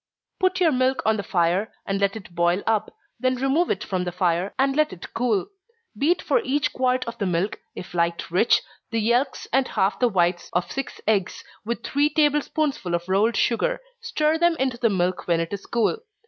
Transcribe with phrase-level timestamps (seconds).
[0.39, 4.03] _Put your milk on the fire, and let it boil up then remove it from
[4.03, 5.45] the fire, and let it cool.
[5.95, 10.07] Beat for each quart of the milk, if liked rich, the yelks and half the
[10.09, 14.89] whites of six eggs, with three table spoonsful of rolled sugar stir them into the
[14.89, 15.99] milk when it is cool.